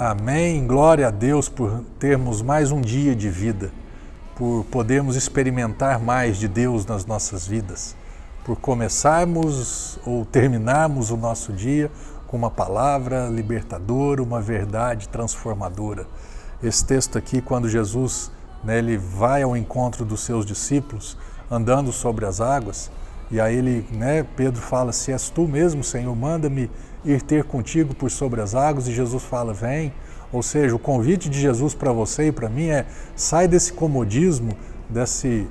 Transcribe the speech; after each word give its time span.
Amém. 0.00 0.64
Glória 0.64 1.08
a 1.08 1.10
Deus 1.10 1.48
por 1.48 1.82
termos 1.98 2.40
mais 2.40 2.70
um 2.70 2.80
dia 2.80 3.16
de 3.16 3.28
vida, 3.28 3.72
por 4.36 4.64
podermos 4.70 5.16
experimentar 5.16 5.98
mais 5.98 6.36
de 6.36 6.46
Deus 6.46 6.86
nas 6.86 7.04
nossas 7.04 7.48
vidas, 7.48 7.96
por 8.44 8.54
começarmos 8.60 9.98
ou 10.06 10.24
terminarmos 10.24 11.10
o 11.10 11.16
nosso 11.16 11.52
dia 11.52 11.90
com 12.28 12.36
uma 12.36 12.48
palavra 12.48 13.26
libertadora, 13.26 14.22
uma 14.22 14.40
verdade 14.40 15.08
transformadora. 15.08 16.06
Esse 16.62 16.84
texto 16.84 17.18
aqui, 17.18 17.40
quando 17.40 17.68
Jesus 17.68 18.30
né, 18.62 18.78
ele 18.78 18.96
vai 18.96 19.42
ao 19.42 19.56
encontro 19.56 20.04
dos 20.04 20.20
seus 20.20 20.46
discípulos, 20.46 21.16
andando 21.50 21.90
sobre 21.90 22.24
as 22.24 22.40
águas, 22.40 22.88
e 23.30 23.40
aí 23.40 23.56
ele, 23.56 23.86
né, 23.92 24.24
Pedro 24.36 24.60
fala: 24.60 24.92
Se 24.92 25.12
és 25.12 25.28
tu 25.28 25.46
mesmo, 25.46 25.84
Senhor, 25.84 26.14
manda-me 26.16 26.70
ir 27.04 27.22
ter 27.22 27.44
contigo 27.44 27.94
por 27.94 28.10
sobre 28.10 28.40
as 28.40 28.54
águas, 28.54 28.88
e 28.88 28.92
Jesus 28.92 29.22
fala: 29.22 29.52
Vem. 29.52 29.92
Ou 30.30 30.42
seja, 30.42 30.74
o 30.74 30.78
convite 30.78 31.28
de 31.30 31.40
Jesus 31.40 31.74
para 31.74 31.90
você 31.90 32.28
e 32.28 32.32
para 32.32 32.48
mim 32.48 32.68
é: 32.68 32.86
sai 33.16 33.48
desse 33.48 33.72
comodismo, 33.72 34.56
desse, 34.88 35.46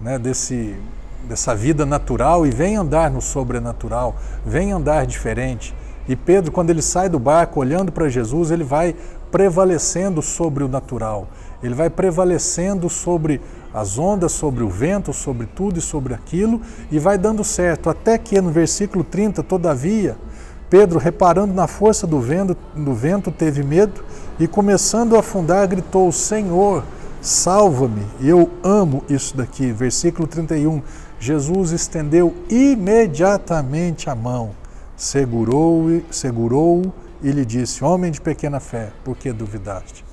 né, 0.00 0.18
desse, 0.18 0.74
dessa 1.28 1.54
vida 1.54 1.84
natural 1.84 2.46
e 2.46 2.50
vem 2.50 2.76
andar 2.76 3.10
no 3.10 3.20
sobrenatural, 3.20 4.16
vem 4.44 4.72
andar 4.72 5.06
diferente. 5.06 5.74
E 6.08 6.16
Pedro, 6.16 6.50
quando 6.50 6.70
ele 6.70 6.82
sai 6.82 7.08
do 7.08 7.18
barco 7.18 7.60
olhando 7.60 7.92
para 7.92 8.08
Jesus, 8.08 8.50
ele 8.50 8.64
vai 8.64 8.96
prevalecendo 9.32 10.22
sobre 10.22 10.62
o 10.62 10.68
natural, 10.68 11.26
ele 11.62 11.74
vai 11.74 11.88
prevalecendo 11.88 12.88
sobre 12.88 13.40
as 13.72 13.98
ondas, 13.98 14.32
sobre 14.32 14.62
o 14.62 14.68
vento, 14.68 15.12
sobre 15.12 15.46
tudo 15.46 15.78
e 15.78 15.82
sobre 15.82 16.12
aquilo, 16.12 16.60
e 16.90 16.98
vai 16.98 17.16
dando 17.16 17.42
certo, 17.42 17.88
até 17.88 18.18
que 18.18 18.38
no 18.40 18.50
versículo 18.50 19.02
30, 19.02 19.42
todavia, 19.42 20.16
Pedro, 20.68 20.98
reparando 20.98 21.52
na 21.52 21.66
força 21.66 22.06
do 22.06 22.20
vento, 22.20 22.56
do 22.74 22.94
vento, 22.94 23.30
teve 23.30 23.62
medo 23.62 24.02
e, 24.38 24.46
começando 24.46 25.16
a 25.16 25.20
afundar, 25.20 25.68
gritou: 25.68 26.10
Senhor, 26.10 26.82
salva-me. 27.20 28.06
Eu 28.20 28.48
amo 28.64 29.04
isso 29.06 29.36
daqui. 29.36 29.70
Versículo 29.70 30.26
31. 30.26 30.80
Jesus 31.20 31.72
estendeu 31.72 32.34
imediatamente 32.48 34.08
a 34.08 34.14
mão, 34.14 34.50
segurou-o 34.96 36.02
segurou 36.10 36.92
e 37.22 37.30
lhe 37.30 37.44
disse: 37.44 37.84
Homem 37.84 38.10
de 38.10 38.20
pequena 38.20 38.60
fé, 38.60 38.92
por 39.04 39.16
que 39.16 39.32
duvidaste? 39.32 40.04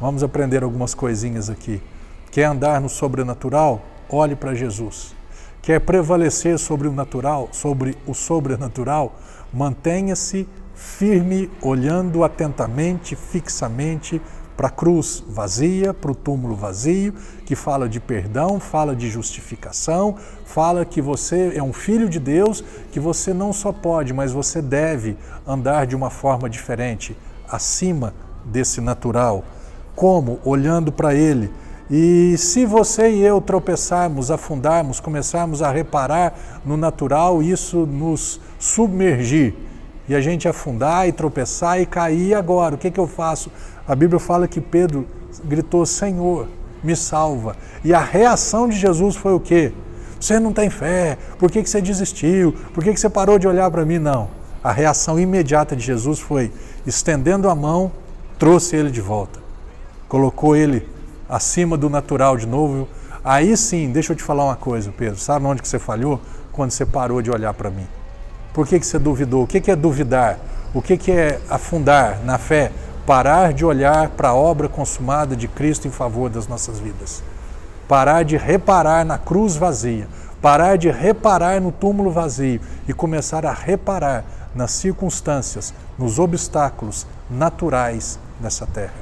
Vamos 0.00 0.22
aprender 0.22 0.62
algumas 0.62 0.94
coisinhas 0.94 1.48
aqui. 1.48 1.82
Quer 2.30 2.44
andar 2.44 2.80
no 2.80 2.88
sobrenatural? 2.88 3.82
Olhe 4.08 4.36
para 4.36 4.54
Jesus. 4.54 5.14
Quer 5.62 5.80
prevalecer 5.80 6.58
sobre 6.58 6.88
o 6.88 6.92
natural, 6.92 7.48
sobre 7.52 7.96
o 8.06 8.12
sobrenatural? 8.12 9.14
Mantenha-se 9.52 10.46
firme, 10.74 11.50
olhando 11.62 12.24
atentamente, 12.24 13.16
fixamente 13.16 14.20
para 14.56 14.68
a 14.68 14.70
cruz 14.70 15.22
vazia, 15.28 15.92
para 15.92 16.12
o 16.12 16.14
túmulo 16.14 16.54
vazio, 16.54 17.14
que 17.44 17.56
fala 17.56 17.88
de 17.88 18.00
perdão, 18.00 18.60
fala 18.60 18.94
de 18.94 19.10
justificação, 19.10 20.16
fala 20.44 20.84
que 20.84 21.02
você 21.02 21.52
é 21.54 21.62
um 21.62 21.72
filho 21.72 22.08
de 22.08 22.20
Deus, 22.20 22.64
que 22.92 23.00
você 23.00 23.34
não 23.34 23.52
só 23.52 23.72
pode, 23.72 24.12
mas 24.12 24.32
você 24.32 24.62
deve 24.62 25.16
andar 25.46 25.86
de 25.86 25.96
uma 25.96 26.10
forma 26.10 26.48
diferente, 26.48 27.16
acima 27.48 28.14
desse 28.44 28.80
natural. 28.80 29.44
Como? 29.96 30.38
Olhando 30.44 30.92
para 30.92 31.14
Ele. 31.14 31.50
E 31.90 32.36
se 32.38 32.64
você 32.64 33.10
e 33.10 33.20
eu 33.20 33.40
tropeçarmos, 33.40 34.30
afundarmos, 34.30 35.00
começarmos 35.00 35.62
a 35.62 35.70
reparar 35.70 36.60
no 36.64 36.76
natural, 36.76 37.42
isso 37.42 37.84
nos 37.84 38.40
submergir 38.58 39.54
e 40.08 40.14
a 40.14 40.20
gente 40.20 40.46
afundar 40.46 41.08
e 41.08 41.12
tropeçar 41.12 41.80
e 41.80 41.86
cair 41.86 42.34
agora. 42.34 42.74
O 42.74 42.78
que, 42.78 42.90
que 42.90 43.00
eu 43.00 43.06
faço? 43.06 43.50
A 43.86 43.94
Bíblia 43.94 44.18
fala 44.18 44.46
que 44.46 44.60
Pedro 44.60 45.06
gritou: 45.44 45.84
Senhor, 45.86 46.48
me 46.82 46.94
salva. 46.94 47.56
E 47.82 47.94
a 47.94 48.00
reação 48.00 48.68
de 48.68 48.76
Jesus 48.76 49.16
foi 49.16 49.32
o 49.32 49.40
quê? 49.40 49.72
Você 50.20 50.38
não 50.38 50.52
tem 50.52 50.70
fé, 50.70 51.18
por 51.38 51.50
que, 51.50 51.62
que 51.62 51.68
você 51.68 51.82
desistiu? 51.82 52.52
Por 52.72 52.82
que, 52.82 52.92
que 52.92 53.00
você 53.00 53.10
parou 53.10 53.38
de 53.38 53.46
olhar 53.46 53.70
para 53.70 53.84
mim? 53.84 53.98
Não. 53.98 54.28
A 54.62 54.72
reação 54.72 55.18
imediata 55.20 55.76
de 55.76 55.84
Jesus 55.84 56.18
foi, 56.18 56.50
estendendo 56.86 57.50
a 57.50 57.54
mão, 57.54 57.92
trouxe 58.38 58.76
ele 58.76 58.90
de 58.90 59.02
volta. 59.02 59.38
Colocou 60.08 60.56
ele 60.56 60.88
acima 61.28 61.76
do 61.76 61.90
natural 61.90 62.36
de 62.38 62.46
novo. 62.46 62.88
Aí 63.22 63.54
sim, 63.56 63.90
deixa 63.90 64.12
eu 64.12 64.16
te 64.16 64.22
falar 64.22 64.44
uma 64.44 64.56
coisa, 64.56 64.92
Pedro. 64.96 65.18
Sabe 65.18 65.44
onde 65.44 65.60
que 65.60 65.68
você 65.68 65.78
falhou? 65.78 66.20
Quando 66.52 66.70
você 66.70 66.86
parou 66.86 67.20
de 67.20 67.30
olhar 67.30 67.52
para 67.52 67.68
mim. 67.68 67.86
Por 68.54 68.68
que, 68.68 68.78
que 68.78 68.86
você 68.86 69.00
duvidou? 69.00 69.42
O 69.42 69.46
que, 69.48 69.60
que 69.60 69.70
é 69.70 69.74
duvidar? 69.74 70.38
O 70.72 70.80
que, 70.80 70.96
que 70.96 71.10
é 71.10 71.40
afundar 71.50 72.20
na 72.24 72.38
fé? 72.38 72.70
Parar 73.04 73.52
de 73.52 73.64
olhar 73.64 74.10
para 74.10 74.28
a 74.28 74.34
obra 74.34 74.68
consumada 74.68 75.34
de 75.34 75.48
Cristo 75.48 75.88
em 75.88 75.90
favor 75.90 76.30
das 76.30 76.46
nossas 76.46 76.78
vidas. 76.78 77.20
Parar 77.88 78.22
de 78.22 78.36
reparar 78.36 79.04
na 79.04 79.18
cruz 79.18 79.56
vazia. 79.56 80.06
Parar 80.40 80.78
de 80.78 80.88
reparar 80.88 81.60
no 81.60 81.72
túmulo 81.72 82.12
vazio 82.12 82.60
e 82.86 82.92
começar 82.92 83.44
a 83.44 83.52
reparar 83.52 84.24
nas 84.54 84.70
circunstâncias, 84.70 85.74
nos 85.98 86.20
obstáculos 86.20 87.08
naturais 87.28 88.20
dessa 88.38 88.66
terra. 88.66 88.94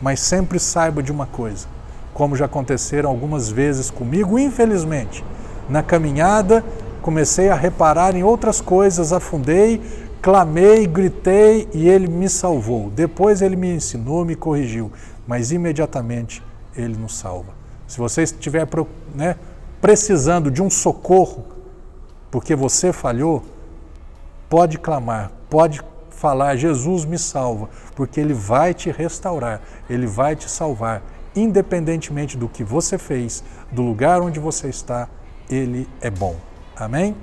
Mas 0.00 0.20
sempre 0.20 0.58
saiba 0.58 1.02
de 1.02 1.12
uma 1.12 1.26
coisa, 1.26 1.66
como 2.14 2.34
já 2.34 2.46
aconteceram 2.46 3.10
algumas 3.10 3.50
vezes 3.50 3.90
comigo, 3.90 4.38
infelizmente, 4.38 5.22
na 5.68 5.82
caminhada 5.82 6.64
comecei 7.06 7.50
a 7.50 7.54
reparar 7.54 8.16
em 8.16 8.24
outras 8.24 8.60
coisas, 8.60 9.12
afundei, 9.12 9.80
clamei, 10.20 10.88
gritei 10.88 11.68
e 11.72 11.88
ele 11.88 12.08
me 12.08 12.28
salvou. 12.28 12.90
Depois 12.90 13.42
ele 13.42 13.54
me 13.54 13.72
ensinou, 13.72 14.24
me 14.24 14.34
corrigiu, 14.34 14.90
mas 15.24 15.52
imediatamente 15.52 16.42
ele 16.76 16.96
nos 16.96 17.16
salva. 17.16 17.54
Se 17.86 17.96
você 17.96 18.24
estiver 18.24 18.66
né, 19.14 19.36
precisando 19.80 20.50
de 20.50 20.60
um 20.60 20.68
socorro, 20.68 21.44
porque 22.28 22.56
você 22.56 22.92
falhou, 22.92 23.44
pode 24.50 24.76
clamar, 24.76 25.30
pode 25.48 25.80
falar: 26.10 26.56
Jesus 26.56 27.04
me 27.04 27.20
salva, 27.20 27.68
porque 27.94 28.18
Ele 28.18 28.34
vai 28.34 28.74
te 28.74 28.90
restaurar, 28.90 29.60
Ele 29.88 30.08
vai 30.08 30.34
te 30.34 30.50
salvar, 30.50 31.04
independentemente 31.36 32.36
do 32.36 32.48
que 32.48 32.64
você 32.64 32.98
fez, 32.98 33.44
do 33.70 33.82
lugar 33.82 34.20
onde 34.20 34.40
você 34.40 34.66
está, 34.68 35.08
Ele 35.48 35.88
é 36.00 36.10
bom. 36.10 36.34
Amém? 36.76 37.16